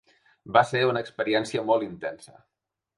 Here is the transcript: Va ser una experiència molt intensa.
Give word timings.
Va 0.57 0.63
ser 0.69 0.81
una 0.93 1.05
experiència 1.07 1.65
molt 1.71 1.89
intensa. 1.93 2.39